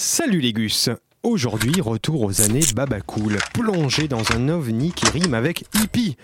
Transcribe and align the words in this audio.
Salut 0.00 0.38
les 0.38 0.52
gus 0.52 0.90
Aujourd'hui, 1.24 1.80
retour 1.80 2.22
aux 2.22 2.40
années 2.40 2.62
Babacool, 2.72 3.36
plongé 3.52 4.06
dans 4.06 4.22
un 4.32 4.48
ovni 4.48 4.92
qui 4.92 5.06
rime 5.10 5.34
avec 5.34 5.64
hippie. 5.74 6.16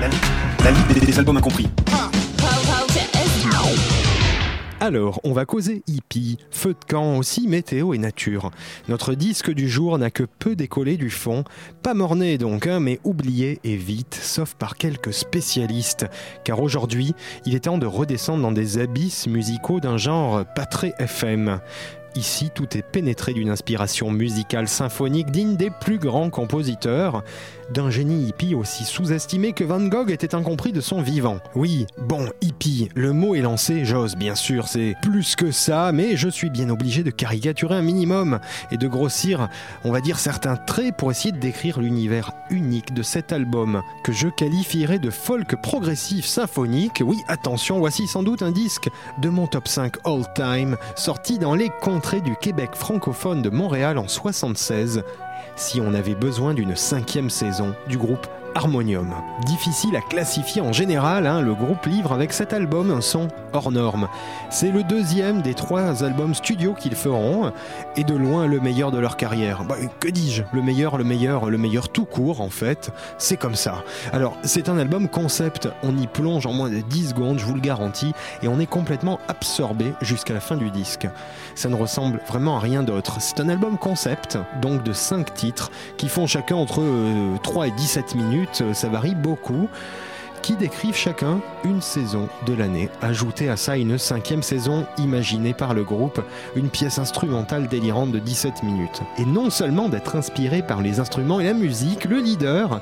La 0.00 0.72
ligue 0.72 0.92
des, 0.92 1.06
des 1.06 1.18
albums 1.20 1.36
incompris. 1.36 1.68
Alors, 4.82 5.20
on 5.24 5.34
va 5.34 5.44
causer 5.44 5.82
hippie, 5.86 6.38
feu 6.50 6.70
de 6.70 6.84
camp 6.88 7.18
aussi, 7.18 7.46
météo 7.46 7.92
et 7.92 7.98
nature. 7.98 8.50
Notre 8.88 9.12
disque 9.12 9.50
du 9.50 9.68
jour 9.68 9.98
n'a 9.98 10.10
que 10.10 10.22
peu 10.22 10.56
décollé 10.56 10.96
du 10.96 11.10
fond, 11.10 11.44
pas 11.82 11.92
morné 11.92 12.38
donc, 12.38 12.66
hein, 12.66 12.80
mais 12.80 12.98
oublié 13.04 13.60
et 13.62 13.76
vite, 13.76 14.18
sauf 14.18 14.54
par 14.54 14.76
quelques 14.76 15.12
spécialistes, 15.12 16.06
car 16.44 16.60
aujourd'hui, 16.60 17.14
il 17.44 17.54
est 17.54 17.64
temps 17.64 17.76
de 17.76 17.84
redescendre 17.84 18.42
dans 18.42 18.52
des 18.52 18.78
abysses 18.78 19.26
musicaux 19.26 19.80
d'un 19.80 19.98
genre 19.98 20.46
pas 20.54 20.64
très 20.64 20.94
FM. 20.98 21.60
Ici, 22.16 22.50
tout 22.52 22.76
est 22.76 22.82
pénétré 22.82 23.32
d'une 23.32 23.50
inspiration 23.50 24.10
musicale 24.10 24.66
symphonique 24.66 25.30
digne 25.30 25.56
des 25.56 25.70
plus 25.70 25.98
grands 25.98 26.30
compositeurs, 26.30 27.22
d'un 27.72 27.88
génie 27.88 28.26
hippie 28.26 28.56
aussi 28.56 28.84
sous-estimé 28.84 29.52
que 29.52 29.62
Van 29.62 29.80
Gogh 29.80 30.10
était 30.10 30.34
incompris 30.34 30.72
de 30.72 30.80
son 30.80 31.02
vivant. 31.02 31.38
Oui, 31.54 31.86
bon, 31.98 32.28
hippie, 32.40 32.88
le 32.96 33.12
mot 33.12 33.36
est 33.36 33.42
lancé, 33.42 33.84
j'ose 33.84 34.16
bien 34.16 34.34
sûr, 34.34 34.66
c'est 34.66 34.96
plus 35.02 35.36
que 35.36 35.52
ça, 35.52 35.92
mais 35.92 36.16
je 36.16 36.28
suis 36.28 36.50
bien 36.50 36.68
obligé 36.68 37.04
de 37.04 37.10
caricaturer 37.10 37.76
un 37.76 37.82
minimum 37.82 38.40
et 38.72 38.76
de 38.76 38.88
grossir, 38.88 39.48
on 39.84 39.92
va 39.92 40.00
dire, 40.00 40.18
certains 40.18 40.56
traits 40.56 40.96
pour 40.96 41.12
essayer 41.12 41.30
de 41.30 41.38
décrire 41.38 41.80
l'univers 41.80 42.32
unique 42.50 42.92
de 42.92 43.04
cet 43.04 43.32
album, 43.32 43.82
que 44.02 44.12
je 44.12 44.26
qualifierais 44.26 44.98
de 44.98 45.10
folk 45.10 45.60
progressif 45.62 46.26
symphonique. 46.26 47.02
Oui, 47.04 47.18
attention, 47.28 47.78
voici 47.78 48.08
sans 48.08 48.24
doute 48.24 48.42
un 48.42 48.50
disque 48.50 48.88
de 49.22 49.28
mon 49.28 49.46
top 49.46 49.68
5 49.68 49.94
all-time, 50.04 50.76
sorti 50.96 51.38
dans 51.38 51.54
les 51.54 51.70
du 52.00 52.34
Québec 52.34 52.70
francophone 52.74 53.42
de 53.42 53.50
Montréal 53.50 53.98
en 53.98 54.08
76 54.08 55.04
si 55.54 55.80
on 55.82 55.92
avait 55.92 56.14
besoin 56.14 56.54
d'une 56.54 56.74
cinquième 56.74 57.28
saison 57.28 57.74
du 57.88 57.98
groupe 57.98 58.26
Harmonium. 58.54 59.14
Difficile 59.46 59.96
à 59.96 60.00
classifier 60.00 60.60
en 60.60 60.72
général, 60.72 61.26
hein, 61.26 61.40
le 61.40 61.54
groupe 61.54 61.86
livre 61.86 62.12
avec 62.12 62.32
cet 62.32 62.52
album 62.52 62.90
un 62.90 63.00
son 63.00 63.28
hors 63.52 63.70
norme. 63.70 64.08
C'est 64.50 64.70
le 64.70 64.82
deuxième 64.82 65.42
des 65.42 65.54
trois 65.54 66.04
albums 66.04 66.34
studio 66.34 66.74
qu'ils 66.74 66.94
feront, 66.94 67.52
et 67.96 68.04
de 68.04 68.14
loin 68.14 68.46
le 68.46 68.60
meilleur 68.60 68.90
de 68.90 68.98
leur 68.98 69.16
carrière. 69.16 69.64
Bah, 69.64 69.76
que 69.98 70.08
dis-je 70.08 70.42
Le 70.52 70.62
meilleur, 70.62 70.98
le 70.98 71.04
meilleur, 71.04 71.50
le 71.50 71.58
meilleur 71.58 71.88
tout 71.88 72.04
court 72.04 72.40
en 72.40 72.50
fait, 72.50 72.90
c'est 73.18 73.36
comme 73.36 73.54
ça. 73.54 73.84
Alors 74.12 74.36
c'est 74.42 74.68
un 74.68 74.78
album 74.78 75.08
concept, 75.08 75.68
on 75.82 75.96
y 75.96 76.06
plonge 76.06 76.46
en 76.46 76.52
moins 76.52 76.70
de 76.70 76.80
10 76.80 77.10
secondes, 77.10 77.38
je 77.38 77.44
vous 77.44 77.54
le 77.54 77.60
garantis, 77.60 78.12
et 78.42 78.48
on 78.48 78.60
est 78.60 78.66
complètement 78.66 79.20
absorbé 79.28 79.92
jusqu'à 80.00 80.34
la 80.34 80.40
fin 80.40 80.56
du 80.56 80.70
disque. 80.70 81.06
Ça 81.54 81.68
ne 81.68 81.76
ressemble 81.76 82.20
vraiment 82.26 82.56
à 82.56 82.60
rien 82.60 82.82
d'autre. 82.82 83.16
C'est 83.20 83.40
un 83.40 83.48
album 83.48 83.78
concept, 83.78 84.38
donc 84.60 84.82
de 84.82 84.92
5 84.92 85.34
titres, 85.34 85.70
qui 85.96 86.08
font 86.08 86.26
chacun 86.26 86.56
entre 86.56 86.82
3 87.42 87.68
et 87.68 87.70
17 87.72 88.14
minutes 88.14 88.39
ça 88.52 88.88
varie 88.88 89.14
beaucoup, 89.14 89.68
qui 90.42 90.56
décrivent 90.56 90.96
chacun 90.96 91.40
une 91.64 91.80
saison 91.80 92.28
de 92.46 92.54
l'année. 92.54 92.88
Ajoutez 93.02 93.48
à 93.48 93.56
ça 93.56 93.76
une 93.76 93.98
cinquième 93.98 94.42
saison 94.42 94.86
imaginée 94.98 95.54
par 95.54 95.74
le 95.74 95.84
groupe, 95.84 96.20
une 96.56 96.70
pièce 96.70 96.98
instrumentale 96.98 97.68
délirante 97.68 98.12
de 98.12 98.18
17 98.18 98.62
minutes. 98.62 99.02
Et 99.18 99.24
non 99.24 99.50
seulement 99.50 99.88
d'être 99.88 100.16
inspiré 100.16 100.62
par 100.62 100.82
les 100.82 101.00
instruments 101.00 101.40
et 101.40 101.44
la 101.44 101.54
musique, 101.54 102.04
le 102.04 102.18
leader, 102.18 102.80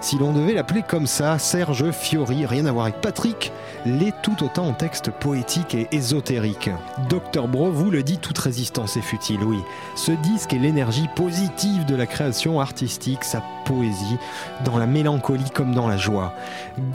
si 0.00 0.16
l'on 0.16 0.32
devait 0.32 0.54
l'appeler 0.54 0.82
comme 0.86 1.08
ça, 1.08 1.38
Serge 1.40 1.90
Fiori, 1.90 2.46
rien 2.46 2.66
à 2.66 2.72
voir 2.72 2.84
avec 2.84 3.00
Patrick, 3.00 3.52
l'est 3.84 4.14
tout 4.22 4.44
autant 4.44 4.68
en 4.68 4.72
texte 4.72 5.10
poétique 5.10 5.74
et 5.74 5.88
ésotérique. 5.90 6.70
Dr 7.08 7.48
Bro 7.48 7.72
vous 7.72 7.90
le 7.90 8.04
dit, 8.04 8.18
toute 8.18 8.38
résistance 8.38 8.96
est 8.96 9.02
futile, 9.02 9.42
oui. 9.42 9.58
Ce 9.96 10.12
disque 10.12 10.52
est 10.52 10.58
l'énergie 10.58 11.08
positive 11.16 11.84
de 11.84 11.96
la 11.96 12.06
création 12.06 12.60
artistique, 12.60 13.24
sa 13.24 13.42
poésie, 13.64 14.18
dans 14.64 14.78
la 14.78 14.86
mélancolie 14.86 15.50
comme 15.50 15.74
dans 15.74 15.88
la 15.88 15.96
joie. 15.96 16.32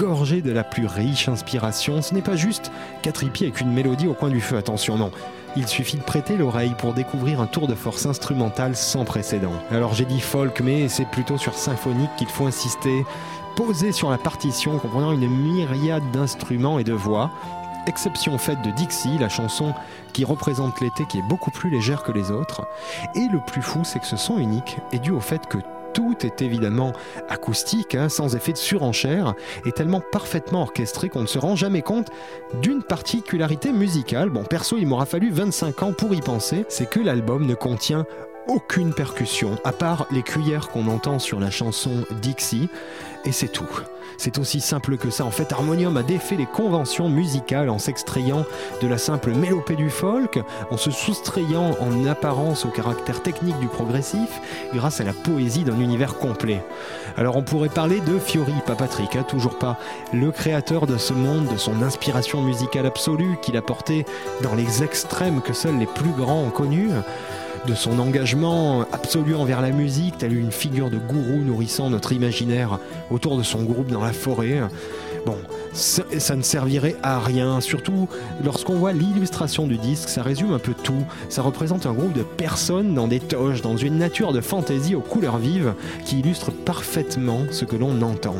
Gorgé 0.03 0.41
de 0.41 0.52
la 0.52 0.66
plus 0.66 0.86
riche 0.86 1.30
inspiration, 1.30 2.02
ce 2.02 2.14
n'est 2.14 2.22
pas 2.22 2.36
juste 2.36 2.74
Catripier 3.03 3.47
avec 3.47 3.62
une 3.62 3.72
mélodie 3.72 4.06
au 4.06 4.14
coin 4.14 4.28
du 4.28 4.41
feu, 4.41 4.58
attention 4.58 4.97
non. 4.97 5.12
Il 5.56 5.66
suffit 5.66 5.96
de 5.96 6.03
prêter 6.03 6.36
l'oreille 6.36 6.75
pour 6.78 6.94
découvrir 6.94 7.40
un 7.40 7.46
tour 7.46 7.69
de 7.69 7.74
force 7.74 8.06
instrumental 8.06 8.75
sans 8.75 9.06
précédent. 9.06 9.53
Alors 9.72 9.94
j'ai 9.94 10.03
dit 10.03 10.19
folk, 10.19 10.59
mais 10.59 10.90
c'est 10.90 11.06
plutôt 11.06 11.38
sur 11.38 11.53
symphonique 11.53 12.09
qu'il 12.18 12.28
faut 12.28 12.46
insister. 12.46 13.06
Posé 13.56 13.94
sur 13.94 14.09
la 14.09 14.18
partition 14.18 14.78
comprenant 14.78 15.13
une 15.13 15.25
myriade 15.25 16.12
d'instruments 16.12 16.80
et 16.80 16.84
de 16.84 16.92
voix, 16.92 17.31
exception 17.88 18.38
faite 18.38 18.62
de 18.62 18.72
Dixie, 18.72 19.18
la 19.18 19.30
chanson 19.30 19.74
qui 20.12 20.25
représente 20.25 20.81
l'été 20.81 21.06
qui 21.06 21.19
est 21.19 21.30
beaucoup 21.30 21.52
plus 21.52 21.69
légère 21.69 22.03
que 22.03 22.12
les 22.12 22.30
autres. 22.30 22.68
Et 23.16 23.30
le 23.31 23.40
plus 23.40 23.62
fou, 23.62 23.86
c'est 23.86 24.00
que 24.00 24.06
ce 24.06 24.18
son 24.18 24.38
unique 24.38 24.80
est 24.92 25.00
dû 25.00 25.12
au 25.12 25.22
fait 25.22 25.47
que 25.47 25.59
tout 25.94 26.26
est 26.26 26.42
évidemment 26.42 26.94
acoustique, 27.30 27.96
hein, 27.96 28.09
sans 28.09 28.36
effet 28.36 28.52
de 28.52 28.58
surenchère, 28.58 29.34
et 29.66 29.72
tellement 29.72 30.02
parfaitement 30.02 30.64
orchestré 30.64 31.09
qu'on 31.09 31.22
ne 31.22 31.28
se 31.28 31.40
rend 31.40 31.56
jamais 31.56 31.81
compte 31.81 32.09
d'une 32.62 32.84
particularité 32.84 33.72
musicale. 33.72 34.30
Bon, 34.30 34.44
perso, 34.44 34.78
il 34.78 34.88
m'aura 34.88 35.06
fallu 35.06 35.30
25 35.31 35.84
ans 35.84 35.94
pour 35.94 36.14
y 36.14 36.22
penser, 36.22 36.66
c'est 36.70 36.90
que 36.90 37.00
l'album 37.00 37.46
ne 37.46 37.56
contient 37.56 38.06
aucune 38.48 38.94
percussion, 38.94 39.58
à 39.64 39.72
part 39.72 40.06
les 40.12 40.22
cuillères 40.22 40.70
qu'on 40.70 40.88
entend 40.88 41.20
sur 41.20 41.40
la 41.40 41.52
chanson 41.52 42.06
Dixie, 42.22 42.70
et 43.26 43.31
c'est 43.31 43.48
tout. 43.48 43.70
C'est 44.18 44.38
aussi 44.38 44.62
simple 44.62 44.98
que 44.98 45.09
ça. 45.09 45.26
En 45.26 45.31
fait, 45.31 45.52
Harmonium 45.52 45.98
a 45.98 46.04
défait 46.04 46.36
les 46.36 46.46
conventions 46.46 47.09
musicales 47.09 47.70
en 47.70 47.80
s'extrayant 47.80 48.46
de 48.81 48.88
la 48.88 48.98
simple 48.98 49.31
mélopée 49.31 49.76
du 49.76 49.90
folk, 49.90 50.40
en 50.72 50.78
se 50.78 50.92
soustrayant 50.92 51.76
en 51.80 52.06
apparence 52.06 52.66
au 52.66 52.70
caractère 52.70 53.22
technique 53.24 53.59
du 53.59 53.68
progressif, 53.68 54.42
grâce 54.74 55.02
à 55.02 55.04
la 55.04 55.14
poésie 55.14 55.64
d'un 55.64 55.80
univers 55.80 56.16
complet. 56.18 56.64
Alors 57.18 57.38
on 57.38 57.44
pourrait 57.44 57.70
parler 57.70 58.02
de 58.02 58.20
Fiori, 58.20 58.54
pas 58.66 58.75
Patrick, 58.75 59.16
hein, 59.16 59.24
toujours 59.24 59.58
pas, 59.58 59.78
le 60.14 60.31
créateur 60.31 60.86
de 60.86 60.98
ce 60.98 61.14
monde, 61.14 61.48
de 61.48 61.58
son 61.58 61.81
inspiration 61.81 62.42
musicale 62.42 62.86
absolue 62.86 63.38
qu'il 63.42 63.58
a 63.58 63.62
portée 63.62 64.06
dans 64.42 64.56
les 64.56 64.84
extrêmes 64.84 65.42
que 65.42 65.54
seuls 65.54 65.78
les 65.78 65.86
plus 65.86 66.12
grands 66.12 66.44
ont 66.44 66.50
connus 66.50 66.90
de 67.66 67.75
son 67.75 68.00
engagement 68.00 68.32
absolu 68.91 69.35
envers 69.35 69.61
la 69.61 69.69
musique, 69.69 70.17
telle 70.17 70.35
une 70.35 70.51
figure 70.51 70.89
de 70.89 70.97
gourou 70.97 71.44
nourrissant 71.44 71.89
notre 71.89 72.13
imaginaire 72.13 72.79
autour 73.11 73.38
de 73.38 73.44
son 73.44 73.63
groupe 73.63 73.91
dans 73.91 74.01
la 74.01 74.13
forêt. 74.13 74.61
Bon, 75.25 75.38
ça, 75.71 76.03
ça, 76.17 76.35
ne 76.35 76.41
servirait 76.41 76.95
à 77.03 77.19
rien, 77.19 77.61
surtout 77.61 78.09
lorsqu'on 78.44 78.75
voit 78.75 78.91
l'illustration 78.91 79.67
du 79.67 79.77
disque, 79.77 80.09
ça 80.09 80.23
résume 80.23 80.51
un 80.51 80.59
peu 80.59 80.73
tout. 80.73 81.05
Ça 81.29 81.41
représente 81.41 81.85
un 81.85 81.94
groupe 81.94 82.13
de 82.13 82.23
personnes 82.23 82.94
dans 82.94 83.07
des 83.07 83.19
toges, 83.19 83.61
dans 83.61 83.77
une 83.77 83.97
nature 83.97 84.33
de 84.33 84.41
fantaisie 84.41 84.95
aux 84.95 85.01
couleurs 85.01 85.38
vives 85.38 85.73
qui 86.03 86.19
illustre 86.19 86.51
parfaitement 86.51 87.41
ce 87.51 87.65
que 87.65 87.75
l'on 87.75 88.01
entend. 88.01 88.35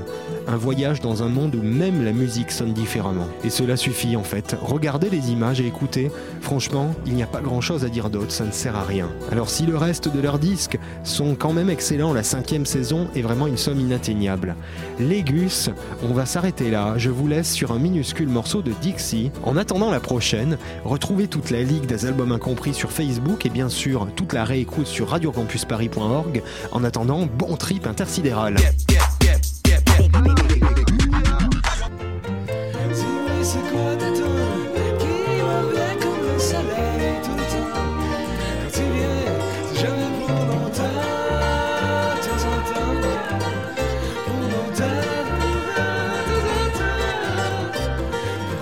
Un 0.48 0.58
voyage 0.58 1.00
dans 1.00 1.24
un 1.24 1.30
monde 1.30 1.56
où 1.56 1.62
même 1.62 2.04
la 2.04 2.12
musique 2.12 2.52
sonne 2.52 2.74
différemment. 2.74 3.28
Et 3.44 3.50
cela 3.50 3.78
suffit 3.78 4.16
en 4.16 4.24
fait. 4.24 4.56
Regardez 4.62 5.10
les 5.10 5.32
images 5.32 5.62
et 5.62 5.68
écoutez, 5.68 6.12
franchement, 6.42 6.94
il 7.06 7.14
n'y 7.14 7.24
a 7.24 7.28
pas 7.28 7.42
grand 7.42 7.62
chose 7.62 7.86
à 7.86 7.90
dire 7.90 8.10
d'autre, 8.10 8.32
ça 8.32 8.44
ne 8.44 8.52
sert 8.52 8.76
à 8.76 8.84
rien. 8.84 9.10
Alors 9.32 9.50
si 9.50 9.66
le 9.66 9.78
reste 9.78 10.14
de 10.14 10.20
leurs 10.20 10.40
disques 10.40 10.78
sont 11.04 11.36
quand 11.36 11.54
même 11.54 11.70
excellents, 11.70 12.14
la 12.14 12.24
cinquième 12.24 12.66
saison 12.66 13.08
est 13.16 13.22
vraiment 13.22 13.48
une 13.48 13.58
somme 13.58 13.80
inatteignable. 13.80 14.56
Légus, 15.00 15.70
on 16.04 16.14
va 16.14 16.26
s'arrêter 16.26 16.70
là. 16.70 16.96
Je 16.98 17.10
vous 17.10 17.28
laisse 17.28 17.52
sur 17.52 17.72
un 17.72 17.80
minuscule 17.80 18.28
morceau 18.28 18.62
de 18.62 18.72
Dixie. 18.82 19.32
En 19.44 19.56
attendant 19.56 19.92
la 19.92 20.00
prochaine, 20.00 20.58
retrouvez 20.84 21.28
toute 21.28 21.52
la 21.52 21.64
ligue 21.64 21.86
des 21.86 22.06
albums 22.06 22.32
incompris 22.32 22.74
sur 22.74 22.92
Facebook 22.92 23.46
et 23.46 23.50
bien 23.50 23.70
sûr 23.70 24.08
toute 24.16 24.34
la 24.34 24.44
réécoute 24.44 24.88
sur 24.88 25.10
radiocampusparis.org. 25.10 26.44
En 26.72 26.84
attendant, 26.84 27.28
bon 27.38 27.56
trip 27.56 27.88
intersidéral. 27.88 28.56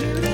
should 0.00 0.29